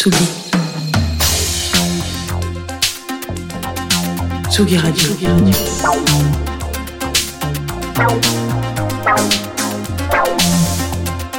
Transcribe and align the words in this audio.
Tsugi. 0.00 0.16
Tsugi 4.48 4.78
Radio. 4.78 5.08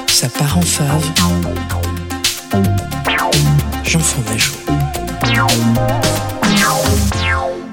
Ça 0.06 0.30
part 0.30 0.60
en 0.60 0.62
fave. 0.62 0.88
Jean 3.84 4.00
Fromageau. 4.00 4.54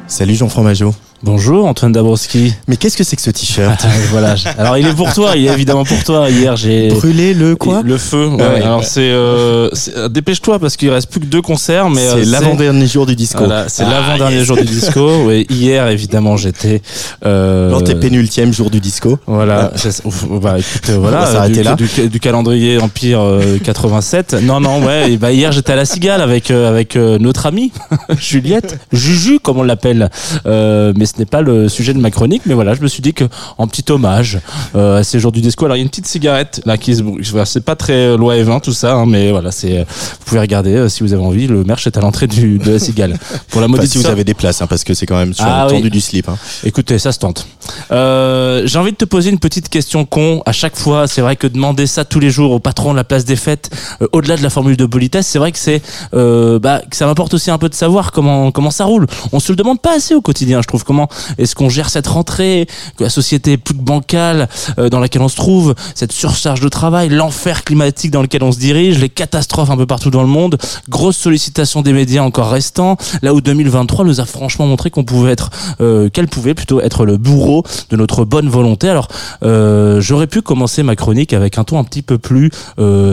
Salut 0.06 0.34
Jean 0.36 0.48
Fromageau. 0.48 0.94
Bonjour 1.24 1.66
Antoine 1.66 1.90
Dabrowski. 1.90 2.54
Mais 2.68 2.76
qu'est-ce 2.76 2.96
que 2.96 3.02
c'est 3.02 3.16
que 3.16 3.22
ce 3.22 3.30
t-shirt 3.32 3.84
Voilà. 4.12 4.36
Alors 4.56 4.78
il 4.78 4.86
est 4.86 4.94
pour 4.94 5.12
toi, 5.12 5.32
il 5.34 5.46
est 5.48 5.52
évidemment 5.52 5.82
pour 5.84 6.04
toi. 6.04 6.30
Hier 6.30 6.56
j'ai 6.56 6.88
Brûlé 6.90 7.34
le 7.34 7.56
quoi 7.56 7.82
le 7.84 7.98
feu. 7.98 8.28
Ouais, 8.28 8.36
Ouais. 8.36 8.62
Alors 8.62 8.84
c'est 8.84 9.00
euh, 9.00 9.68
c'est- 9.72 9.96
euh, 9.96 10.08
dépêche-toi 10.08 10.60
parce 10.60 10.76
qu'il 10.76 10.90
reste 10.90 11.10
plus 11.10 11.18
que 11.18 11.26
deux 11.26 11.42
concerts, 11.42 11.90
mais 11.90 12.02
C'est 12.06 12.18
euh, 12.20 12.24
l'avant-dernier 12.24 12.86
jour 12.86 13.04
du 13.04 13.16
disco. 13.16 13.38
Voilà, 13.46 13.64
c'est 13.68 13.82
Ah, 13.82 13.90
l'avant-dernier 13.90 14.36
yes. 14.36 14.46
jour 14.46 14.56
du 14.58 14.64
disco. 14.64 15.08
Ouais, 15.26 15.44
hier 15.50 15.88
évidemment 15.88 16.36
j'étais. 16.36 16.82
Euh, 17.26 17.68
Lors 17.70 17.82
tes 17.82 17.96
pénultième 17.96 18.52
jour 18.52 18.70
du 18.70 18.78
disco. 18.78 19.18
Voilà, 19.26 19.72
ouf, 20.04 20.24
bah 20.40 20.54
écoute, 20.58 20.88
euh, 20.90 20.98
voilà, 20.98 21.18
On 21.18 21.24
va 21.24 21.32
s'arrêter 21.32 21.62
là. 21.64 21.74
Du, 21.74 21.88
du 22.08 22.20
calendrier 22.20 22.78
Empire 22.78 23.20
euh, 23.20 23.58
87. 23.64 24.34
Non, 24.42 24.60
non, 24.60 24.84
ouais, 24.84 25.10
et 25.12 25.16
bah 25.16 25.32
hier 25.32 25.50
j'étais 25.50 25.72
à 25.72 25.76
la 25.76 25.84
Cigale 25.84 26.20
avec 26.22 26.52
avec 26.52 26.94
notre 26.94 27.46
amie 27.46 27.72
Juliette, 28.20 28.78
Juju 28.92 29.40
comme 29.40 29.58
on 29.58 29.64
l'appelle. 29.64 30.10
Euh, 30.46 30.92
mais 30.96 31.07
ce 31.08 31.18
n'est 31.18 31.26
pas 31.26 31.40
le 31.42 31.68
sujet 31.68 31.92
de 31.94 31.98
ma 31.98 32.10
chronique, 32.10 32.42
mais 32.46 32.54
voilà, 32.54 32.74
je 32.74 32.80
me 32.80 32.88
suis 32.88 33.02
dit 33.02 33.14
que 33.14 33.24
en 33.58 33.66
petit 33.66 33.90
hommage 33.90 34.38
euh, 34.76 34.98
à 35.00 35.04
ces 35.04 35.18
jours 35.18 35.32
du 35.32 35.40
disco. 35.40 35.64
Alors 35.64 35.76
il 35.76 35.80
y 35.80 35.82
a 35.82 35.84
une 35.84 35.88
petite 35.90 36.06
cigarette 36.06 36.60
là 36.64 36.76
qui 36.78 36.94
se, 36.94 37.02
c'est 37.44 37.64
pas 37.64 37.76
très 37.76 38.16
loi 38.16 38.36
et 38.36 38.42
20 38.42 38.60
tout 38.60 38.72
ça, 38.72 38.94
hein, 38.94 39.06
mais 39.06 39.30
voilà, 39.30 39.50
c'est 39.50 39.78
vous 39.80 40.24
pouvez 40.26 40.40
regarder 40.40 40.74
euh, 40.74 40.88
si 40.88 41.02
vous 41.02 41.12
avez 41.12 41.22
envie. 41.22 41.46
Le 41.46 41.64
merch 41.64 41.86
est 41.86 41.96
à 41.96 42.00
l'entrée 42.00 42.26
du 42.26 42.58
de 42.58 42.72
la 42.72 42.78
Cigale 42.78 43.18
pour 43.48 43.60
la 43.60 43.68
maudite 43.68 43.90
si 43.90 43.98
vous 43.98 44.06
avez 44.06 44.24
des 44.24 44.34
places, 44.34 44.62
hein, 44.62 44.66
parce 44.66 44.84
que 44.84 44.94
c'est 44.94 45.06
quand 45.06 45.16
même 45.16 45.34
sur 45.34 45.44
Ah 45.46 45.64
le 45.64 45.72
oui. 45.72 45.78
tendu 45.78 45.90
du 45.90 46.00
slip. 46.00 46.28
Hein. 46.28 46.36
Écoutez, 46.64 46.98
ça 46.98 47.12
se 47.12 47.18
tente. 47.18 47.46
Euh, 47.90 48.62
J'ai 48.66 48.78
envie 48.78 48.92
de 48.92 48.96
te 48.96 49.04
poser 49.04 49.30
une 49.30 49.38
petite 49.38 49.68
question 49.68 50.04
con. 50.04 50.42
À 50.46 50.52
chaque 50.52 50.76
fois, 50.76 51.06
c'est 51.06 51.20
vrai 51.20 51.36
que 51.36 51.46
demander 51.46 51.86
ça 51.86 52.04
tous 52.04 52.20
les 52.20 52.30
jours 52.30 52.52
au 52.52 52.58
patron 52.58 52.92
de 52.92 52.96
la 52.96 53.04
place 53.04 53.24
des 53.24 53.36
fêtes, 53.36 53.70
euh, 54.02 54.06
au-delà 54.12 54.36
de 54.36 54.42
la 54.42 54.50
formule 54.50 54.76
de 54.76 54.86
politesse, 54.86 55.26
c'est 55.26 55.38
vrai 55.38 55.52
que 55.52 55.58
c'est, 55.58 55.82
euh, 56.14 56.58
bah, 56.58 56.82
que 56.90 56.96
ça 56.96 57.06
m'apporte 57.06 57.34
aussi 57.34 57.50
un 57.50 57.58
peu 57.58 57.68
de 57.68 57.74
savoir 57.74 58.12
comment 58.12 58.50
comment 58.50 58.70
ça 58.70 58.84
roule. 58.84 59.06
On 59.32 59.40
se 59.40 59.52
le 59.52 59.56
demande 59.56 59.80
pas 59.80 59.94
assez 59.96 60.14
au 60.14 60.20
quotidien, 60.20 60.60
je 60.62 60.66
trouve. 60.68 60.84
Comment 60.84 60.97
est-ce 61.38 61.54
qu'on 61.54 61.68
gère 61.68 61.90
cette 61.90 62.06
rentrée, 62.06 62.66
la 62.98 63.10
société 63.10 63.56
plus 63.56 63.74
bancale 63.74 64.48
euh, 64.78 64.88
dans 64.88 65.00
laquelle 65.00 65.22
on 65.22 65.28
se 65.28 65.36
trouve, 65.36 65.74
cette 65.94 66.12
surcharge 66.12 66.60
de 66.60 66.68
travail, 66.68 67.08
l'enfer 67.08 67.64
climatique 67.64 68.10
dans 68.10 68.22
lequel 68.22 68.42
on 68.42 68.52
se 68.52 68.58
dirige, 68.58 68.98
les 68.98 69.08
catastrophes 69.08 69.70
un 69.70 69.76
peu 69.76 69.86
partout 69.86 70.10
dans 70.10 70.22
le 70.22 70.28
monde, 70.28 70.58
grosse 70.88 71.16
sollicitation 71.16 71.82
des 71.82 71.92
médias 71.92 72.22
encore 72.22 72.50
restant. 72.50 72.96
Là 73.22 73.34
où 73.34 73.40
2023 73.40 74.04
nous 74.04 74.20
a 74.20 74.24
franchement 74.24 74.66
montré 74.66 74.90
qu'on 74.90 75.04
pouvait 75.04 75.32
être, 75.32 75.50
euh, 75.80 76.08
qu'elle 76.08 76.28
pouvait 76.28 76.54
plutôt 76.54 76.80
être 76.80 77.04
le 77.04 77.16
bourreau 77.16 77.62
de 77.90 77.96
notre 77.96 78.24
bonne 78.24 78.48
volonté. 78.48 78.88
Alors, 78.88 79.08
euh, 79.42 80.00
j'aurais 80.00 80.26
pu 80.26 80.42
commencer 80.42 80.82
ma 80.82 80.96
chronique 80.96 81.32
avec 81.32 81.58
un 81.58 81.64
ton 81.64 81.78
un 81.78 81.84
petit 81.84 82.02
peu 82.02 82.18
plus 82.18 82.50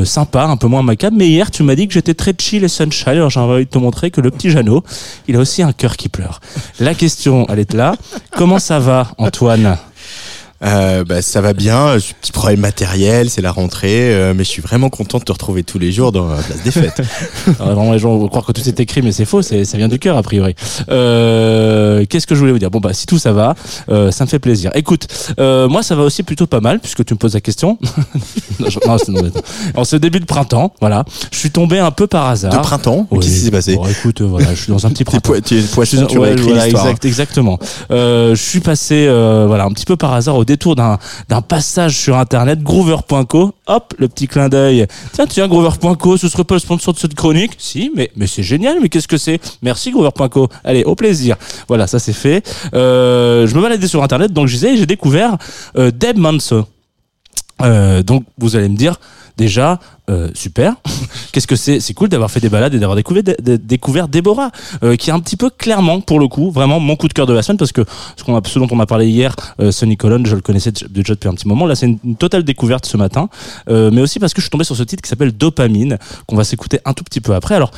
sympa, 0.06 0.46
un 0.46 0.58
peu 0.58 0.68
moins 0.68 0.82
macabre. 0.82 1.16
Mais 1.18 1.28
hier, 1.28 1.52
tu 1.52 1.64
m'as 1.64 1.76
dit 1.76 1.88
que 1.88 1.94
j'étais 1.94 2.14
très 2.14 2.34
chill 2.38 2.64
et 2.64 2.68
sunshine. 2.68 3.14
Alors, 3.14 3.30
j'ai 3.30 3.40
envie 3.40 3.66
de 3.66 3.70
te 3.70 3.78
montrer 3.78 4.12
que 4.12 4.22
le 4.22 4.32
petit 4.32 4.50
Jeannot, 4.50 4.84
il 5.28 5.36
a 5.36 5.40
aussi 5.40 5.62
un 5.62 5.74
cœur 5.74 5.98
qui 5.98 6.10
pleure. 6.10 6.40
La 6.80 6.94
question, 6.94 7.46
elle 7.50 7.60
est 7.60 7.75
Comment 8.36 8.60
ça 8.60 8.80
va, 8.80 9.08
Antoine? 9.18 9.78
Euh, 10.64 11.04
bah, 11.04 11.22
ça 11.22 11.42
va 11.42 11.54
bien, 11.54 11.98
j'ai 11.98 12.12
un 12.12 12.16
petit 12.22 12.32
problème 12.32 12.62
matériel, 12.62 13.30
c'est 13.30 13.42
la 13.42 13.52
rentrée, 13.52 14.14
euh, 14.16 14.34
mais 14.36 14.44
je 14.46 14.50
suis 14.50 14.62
vraiment 14.62 14.90
content 14.90 15.18
de 15.20 15.24
te 15.26 15.32
retrouver 15.32 15.64
tous 15.64 15.78
les 15.80 15.92
jours 15.92 16.12
dans 16.14 16.28
la 16.30 16.38
place 16.42 16.64
des 16.64 16.72
fêtes. 16.72 17.02
Alors, 17.60 17.74
Vraiment, 17.76 17.92
les 17.92 18.00
gens 18.00 18.16
vont 18.18 18.28
croire 18.30 18.46
que 18.46 18.54
tout 18.54 18.68
est 18.68 18.80
écrit, 18.80 19.02
mais 19.02 19.12
c'est 19.12 19.26
faux. 19.26 19.42
C'est, 19.42 19.66
ça 19.66 19.78
vient 19.78 19.90
du 19.90 20.00
cœur, 20.00 20.16
a 20.18 20.24
priori. 20.24 20.56
Euh, 20.90 22.06
qu'est-ce 22.10 22.26
que 22.26 22.36
je 22.36 22.40
voulais 22.40 22.52
vous 22.54 22.60
dire? 22.60 22.72
Bon, 22.72 22.80
bah, 22.80 22.94
si 22.94 23.06
tout 23.06 23.20
ça 23.20 23.34
va, 23.34 23.56
euh, 23.90 24.12
ça 24.12 24.24
me 24.24 24.30
fait 24.30 24.40
plaisir. 24.40 24.72
Écoute, 24.76 25.08
euh, 25.40 25.68
moi, 25.68 25.84
ça 25.84 25.96
va 25.96 26.04
aussi 26.04 26.24
plutôt 26.24 26.48
pas 26.48 26.62
mal, 26.62 26.80
puisque 26.80 27.04
tu 27.06 27.14
me 27.14 27.20
poses 27.20 27.34
la 27.34 27.42
question. 27.42 27.78
non, 28.60 28.70
je- 28.70 28.80
non, 29.12 29.22
non, 29.22 29.30
en 29.76 29.84
ce 29.84 29.98
début 29.98 30.20
de 30.22 30.26
printemps, 30.26 30.74
voilà, 30.80 31.04
je 31.32 31.38
suis 31.38 31.52
tombé 31.52 31.80
un 31.80 31.92
peu 31.92 32.08
par 32.08 32.28
hasard. 32.28 32.54
De 32.54 32.58
printemps? 32.60 33.08
Oui. 33.12 33.20
Qu'est-ce 33.20 33.34
qui 33.34 33.40
s'est 33.42 33.52
passé? 33.52 33.76
Bon, 33.76 33.88
écoute, 33.88 34.22
euh, 34.22 34.26
voilà, 34.26 34.54
je 34.56 34.62
suis 34.62 34.72
dans 34.72 34.86
un 34.86 34.90
petit 34.90 35.04
printemps. 35.06 35.34
tu 35.46 35.58
es 35.58 35.62
tu 35.62 36.18
ouais, 36.18 36.36
voilà, 36.36 36.64
l'histoire. 36.66 36.86
exact- 36.88 37.06
exactement. 37.06 37.60
Euh, 37.92 38.34
je 38.36 38.42
suis 38.42 38.62
passé, 38.62 39.06
euh, 39.08 39.46
voilà, 39.48 39.66
un 39.66 39.72
petit 39.72 39.86
peu 39.86 39.96
par 39.98 40.14
hasard 40.14 40.36
au 40.36 40.45
détour 40.46 40.76
d'un 40.76 40.98
passage 41.48 41.98
sur 41.98 42.18
internet, 42.18 42.62
Groover.co. 42.62 43.54
Hop, 43.68 43.94
le 43.98 44.08
petit 44.08 44.28
clin 44.28 44.50
d'œil. 44.50 44.86
Tiens, 45.14 45.26
tiens, 45.28 45.48
Groover.co, 45.48 46.18
ce 46.18 46.30
serait 46.30 46.44
pas 46.44 46.56
le 46.56 46.60
sponsor 46.60 46.94
de 46.94 47.00
cette 47.00 47.16
chronique? 47.16 47.54
Si, 47.58 47.92
mais 47.96 48.12
mais 48.16 48.28
c'est 48.28 48.44
génial. 48.44 48.78
Mais 48.82 48.90
qu'est-ce 48.90 49.08
que 49.08 49.18
c'est? 49.18 49.40
Merci 49.62 49.92
Groover.co. 49.92 50.48
Allez, 50.64 50.84
au 50.84 50.96
plaisir. 50.96 51.36
Voilà, 51.68 51.88
ça 51.88 52.00
c'est 52.00 52.14
fait. 52.14 52.48
Euh, 52.74 53.48
je 53.48 53.56
me 53.56 53.62
baladais 53.62 53.88
sur 53.88 54.04
internet, 54.04 54.32
donc 54.32 54.48
je 54.48 54.54
disais, 54.54 54.78
j'ai 54.78 54.86
découvert 54.86 55.38
euh, 55.78 55.92
Deb 55.92 56.18
Manso. 56.18 56.66
Euh, 57.62 58.04
donc 58.04 58.26
vous 58.38 58.56
allez 58.56 58.70
me 58.70 58.76
dire 58.76 59.00
déjà 59.38 59.80
euh, 60.10 60.30
super. 60.34 60.76
Qu'est-ce 61.32 61.48
que 61.48 61.56
c'est? 61.56 61.80
C'est 61.80 61.94
cool 61.94 62.10
d'avoir 62.10 62.30
fait 62.32 62.40
des 62.40 62.50
balades 62.50 62.74
et 62.74 62.80
d'avoir 62.80 62.96
découvert, 62.96 63.24
dé- 63.24 63.36
dé- 63.42 63.58
découvert 63.58 64.08
Déborah 64.08 64.52
euh, 64.84 64.96
qui 64.96 65.10
est 65.10 65.14
un 65.14 65.20
petit 65.20 65.36
peu 65.38 65.50
clairement 65.50 66.00
pour 66.02 66.20
le 66.20 66.28
coup 66.28 66.52
vraiment 66.52 66.80
mon 66.80 66.96
coup 66.96 67.08
de 67.08 67.14
cœur 67.14 67.26
de 67.26 67.34
la 67.34 67.42
semaine 67.42 67.58
parce 67.58 67.72
que 67.72 67.84
ce, 68.16 68.24
qu'on 68.24 68.38
a, 68.38 68.42
ce 68.46 68.60
dont 68.60 68.68
on 68.72 68.80
a 68.80 68.86
parlé 68.86 69.08
hier 69.08 69.36
euh, 69.60 69.72
Sonny 69.72 69.98
Colon 69.98 70.24
je 70.26 70.36
le 70.36 70.42
connaissais 70.42 70.72
déjà 70.90 71.14
depuis 71.16 71.28
un 71.30 71.34
petit 71.34 71.48
moment. 71.48 71.66
Là 71.66 71.76
c'est 71.76 71.88
une, 71.88 71.98
une 72.04 72.16
totale 72.16 72.44
découverte 72.44 72.86
ce 72.86 72.98
matin. 72.98 73.30
Mais 73.68 74.02
aussi 74.02 74.20
parce 74.20 74.34
que 74.34 74.42
je 74.42 74.46
suis 74.46 74.52
tombé 74.52 74.64
sur 74.64 74.76
ce 74.76 74.84
titre 74.84 75.02
qui 75.02 75.10
s'appelle 75.10 75.32
Dopamine 75.32 75.98
qu'on 76.28 76.36
va 76.36 76.44
s'écouter 76.44 76.80
un 76.86 76.94
tout 76.94 77.04
petit 77.04 77.22
peu 77.22 77.34
après. 77.34 77.56
Alors 77.56 77.72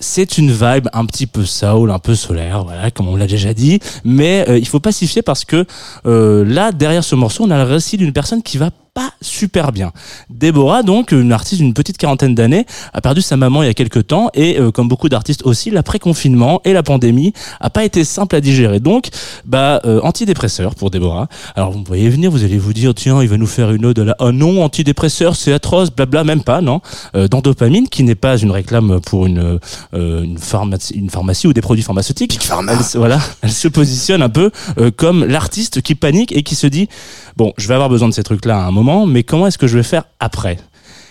c'est 0.00 0.38
une 0.38 0.50
vibe 0.50 0.88
un 0.92 1.04
petit 1.06 1.26
peu 1.26 1.44
soul 1.44 1.90
un 1.90 1.98
peu 1.98 2.14
solaire 2.14 2.64
voilà 2.64 2.90
comme 2.90 3.08
on 3.08 3.16
l'a 3.16 3.26
déjà 3.26 3.52
dit. 3.54 3.80
Mais 4.04 4.46
il 4.48 4.66
faut 4.68 4.80
pas 4.80 4.92
s'y 4.92 5.06
fier 5.06 5.22
parce 5.22 5.44
que 5.44 5.66
là 6.04 6.72
derrière 6.72 7.04
ce 7.04 7.14
morceau 7.14 7.44
on 7.44 7.50
a 7.50 7.58
le 7.64 7.70
récit 7.70 7.96
d'une 7.96 8.12
personne 8.12 8.42
qui 8.42 8.58
va 8.58 8.70
pas 8.94 9.12
super 9.22 9.72
bien. 9.72 9.90
Déborah, 10.28 10.82
donc, 10.82 11.12
une 11.12 11.31
artiste 11.32 11.60
d'une 11.60 11.74
petite 11.74 11.98
quarantaine 11.98 12.34
d'années, 12.34 12.66
a 12.92 13.00
perdu 13.00 13.22
sa 13.22 13.36
maman 13.36 13.62
il 13.62 13.66
y 13.66 13.68
a 13.70 13.74
quelques 13.74 14.06
temps 14.06 14.28
et, 14.34 14.58
euh, 14.58 14.70
comme 14.70 14.88
beaucoup 14.88 15.08
d'artistes 15.08 15.42
aussi, 15.44 15.70
l'après-confinement 15.70 16.60
et 16.64 16.72
la 16.72 16.82
pandémie 16.82 17.32
a 17.60 17.70
pas 17.70 17.84
été 17.84 18.04
simple 18.04 18.36
à 18.36 18.40
digérer. 18.40 18.80
Donc, 18.80 19.08
bah, 19.44 19.80
euh, 19.84 20.00
antidépresseur 20.02 20.74
pour 20.74 20.90
Déborah. 20.90 21.28
Alors, 21.56 21.70
vous 21.72 21.78
me 21.80 21.84
voyez 21.84 22.08
venir, 22.08 22.30
vous 22.30 22.44
allez 22.44 22.58
vous 22.58 22.72
dire, 22.72 22.94
tiens, 22.94 23.22
il 23.22 23.28
va 23.28 23.36
nous 23.36 23.46
faire 23.46 23.70
une 23.72 23.84
ode 23.86 23.98
à 23.98 24.04
la, 24.04 24.16
oh 24.20 24.32
non, 24.32 24.62
antidépresseur, 24.64 25.36
c'est 25.36 25.52
atroce, 25.52 25.90
blabla, 25.90 26.24
même 26.24 26.42
pas, 26.42 26.60
non. 26.60 26.80
Euh, 27.14 27.28
dans 27.28 27.40
Dopamine, 27.40 27.88
qui 27.88 28.02
n'est 28.02 28.14
pas 28.14 28.36
une 28.38 28.50
réclame 28.50 29.00
pour 29.00 29.26
une, 29.26 29.58
euh, 29.94 30.22
une, 30.22 30.38
pharmacie, 30.38 30.94
une 30.94 31.10
pharmacie 31.10 31.46
ou 31.46 31.52
des 31.52 31.60
produits 31.60 31.82
pharmaceutiques. 31.84 32.38
Elle, 32.78 32.84
se- 32.84 32.98
voilà, 32.98 33.18
elle 33.42 33.52
se 33.52 33.68
positionne 33.68 34.22
un 34.22 34.28
peu 34.28 34.50
euh, 34.78 34.90
comme 34.94 35.24
l'artiste 35.24 35.82
qui 35.82 35.94
panique 35.94 36.32
et 36.32 36.42
qui 36.42 36.54
se 36.54 36.66
dit 36.66 36.88
bon, 37.36 37.52
je 37.56 37.68
vais 37.68 37.74
avoir 37.74 37.88
besoin 37.88 38.08
de 38.08 38.14
ces 38.14 38.22
trucs-là 38.22 38.58
à 38.58 38.66
un 38.66 38.70
moment, 38.70 39.06
mais 39.06 39.22
comment 39.22 39.46
est-ce 39.46 39.58
que 39.58 39.66
je 39.66 39.76
vais 39.76 39.82
faire 39.82 40.04
après? 40.20 40.58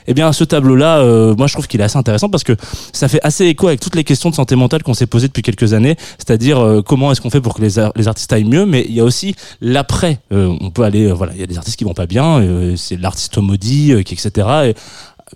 Eh 0.07 0.13
bien, 0.13 0.31
ce 0.33 0.43
tableau-là, 0.43 0.99
euh, 0.99 1.35
moi, 1.35 1.47
je 1.47 1.53
trouve 1.53 1.67
qu'il 1.67 1.79
est 1.81 1.83
assez 1.83 1.97
intéressant 1.97 2.29
parce 2.29 2.43
que 2.43 2.53
ça 2.93 3.07
fait 3.07 3.19
assez 3.23 3.45
écho 3.45 3.67
avec 3.67 3.79
toutes 3.79 3.95
les 3.95 4.03
questions 4.03 4.29
de 4.29 4.35
santé 4.35 4.55
mentale 4.55 4.83
qu'on 4.83 4.93
s'est 4.93 5.07
posées 5.07 5.27
depuis 5.27 5.43
quelques 5.43 5.73
années. 5.73 5.95
C'est-à-dire, 6.17 6.59
euh, 6.59 6.81
comment 6.81 7.11
est-ce 7.11 7.21
qu'on 7.21 7.29
fait 7.29 7.41
pour 7.41 7.53
que 7.53 7.61
les, 7.61 7.83
les 7.95 8.07
artistes 8.07 8.31
aillent 8.33 8.43
mieux? 8.43 8.65
Mais 8.65 8.85
il 8.87 8.93
y 8.93 8.99
a 8.99 9.03
aussi 9.03 9.35
l'après. 9.61 10.19
Euh, 10.31 10.55
on 10.61 10.69
peut 10.71 10.83
aller, 10.83 11.05
euh, 11.05 11.13
voilà, 11.13 11.33
il 11.33 11.39
y 11.39 11.43
a 11.43 11.47
des 11.47 11.57
artistes 11.57 11.77
qui 11.77 11.83
vont 11.83 11.93
pas 11.93 12.07
bien. 12.07 12.39
euh, 12.41 12.75
c'est 12.75 12.97
l'artiste 12.99 13.37
maudit, 13.37 13.93
euh, 13.93 14.03
qui, 14.03 14.13
etc. 14.13 14.47
Et 14.65 14.75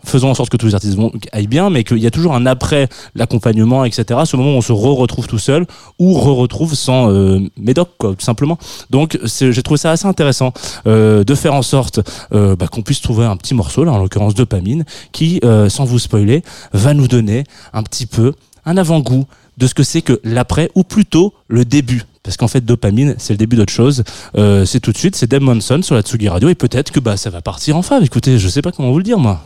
faisons 0.04 0.30
en 0.30 0.34
sorte 0.34 0.50
que 0.50 0.58
tous 0.58 0.68
les 0.68 0.76
artistes 0.76 0.98
aillent 1.32 1.48
bien, 1.48 1.70
mais 1.70 1.84
qu'il 1.84 2.00
y 2.00 2.08
a 2.08 2.12
toujours 2.12 2.36
un 2.36 2.46
après 2.46 2.88
l'accompagnement, 3.16 3.86
etc. 3.86 4.22
Ce 4.26 4.36
moment 4.36 4.52
où 4.52 4.58
on 4.58 4.62
se 4.62 4.72
re-retrouve 4.72 5.28
tout 5.28 5.40
seul 5.40 5.66
ou 6.00 6.14
re-retrouve 6.14 6.76
sans 6.76 7.12
euh, 7.12 7.40
médoc, 7.58 7.90
quoi, 7.98 8.16
tout 8.16 8.26
simplement. 8.26 8.58
Donc, 8.90 9.18
j'ai 9.24 9.64
trouvé 9.64 9.78
ça 9.78 9.92
assez 9.92 10.08
intéressant 10.08 10.54
euh, 10.88 11.24
de 11.24 11.36
faire 11.36 11.54
en 11.54 11.62
sorte 11.62 12.00
euh, 12.34 12.56
bah, 12.56 12.68
qu'on 12.68 12.82
puisse 12.82 13.02
trouver 13.02 13.26
un 13.26 13.38
petit 13.38 13.54
morceau, 13.54 13.84
là, 13.84 13.92
en 13.92 13.98
l'occurrence 13.98 14.36
dopamine, 14.36 14.86
qui, 15.12 15.40
euh, 15.44 15.70
sans 15.70 15.86
vous 15.86 16.00
spoiler, 16.00 16.44
va 16.74 16.94
nous 16.94 17.08
donner 17.08 17.44
un 17.74 17.84
petit 17.84 18.06
peu 18.06 18.34
un 18.66 18.78
avant-goût 18.78 19.26
de 19.58 19.68
ce 19.68 19.74
que 19.74 19.84
c'est 19.84 20.02
que 20.02 20.20
l'après, 20.24 20.70
ou 20.76 20.84
plutôt 20.84 21.34
le 21.48 21.66
début. 21.66 22.04
Parce 22.24 22.38
qu'en 22.38 22.48
fait, 22.48 22.62
dopamine, 22.62 23.16
c'est 23.20 23.34
le 23.34 23.38
début 23.38 23.56
d'autre 23.56 23.72
chose. 23.72 24.04
Euh, 24.36 24.66
c'est 24.66 24.80
tout 24.80 24.92
de 24.92 24.98
suite, 24.98 25.16
c'est 25.16 25.30
Deb 25.30 25.44
Monson 25.44 25.82
sur 25.84 25.96
la 25.96 26.02
Tsugi 26.02 26.28
Radio, 26.28 26.50
et 26.50 26.56
peut-être 26.56 26.92
que 26.92 27.00
bah 27.00 27.18
ça 27.18 27.30
va 27.30 27.42
partir 27.42 27.78
en 27.78 27.84
fave. 27.84 28.04
Écoutez, 28.04 28.40
je 28.40 28.48
sais 28.48 28.62
pas 28.62 28.72
comment 28.72 28.92
vous 28.92 28.98
le 28.98 29.04
dire, 29.04 29.20
moi. 29.20 29.44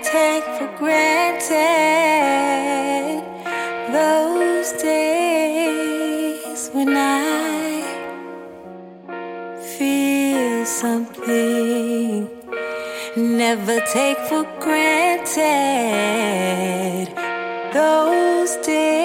Take 0.00 0.44
for 0.44 0.70
granted 0.78 1.52
those 3.92 4.72
days 4.82 6.70
when 6.72 6.96
I 6.96 7.82
feel 9.76 10.64
something. 10.64 12.30
Never 13.16 13.80
take 13.92 14.18
for 14.28 14.44
granted 14.60 15.36
those 17.74 18.56
days 18.66 19.01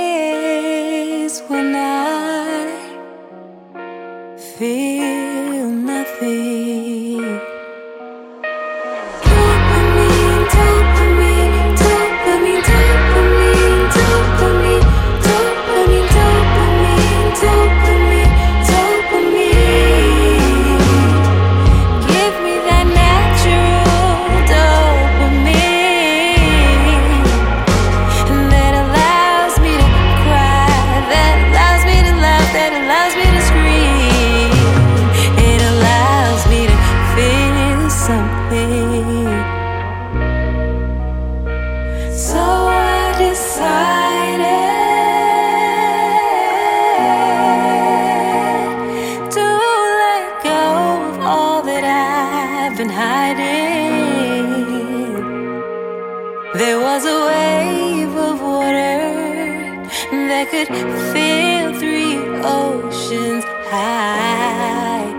There 56.58 56.80
was 56.80 57.06
a 57.06 57.28
wave 57.28 58.16
of 58.16 58.42
water 58.42 59.86
that 60.12 60.48
could 60.50 60.68
fill 61.14 61.80
three 61.80 62.18
oceans 62.44 63.44
high. 63.70 65.17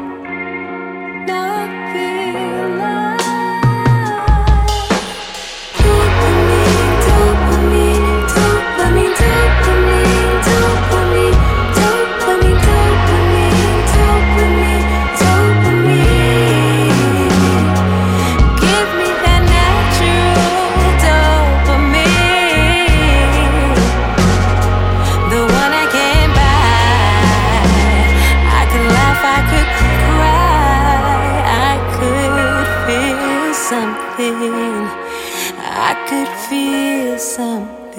something. 33.69 34.88
I 35.61 35.93
could 36.09 36.29
feel 36.49 37.19
something. 37.19 37.99